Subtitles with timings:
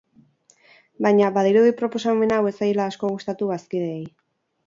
[1.05, 4.03] Baina, badirudi proposamen hau ez zaiela asko gustatu bazkideei.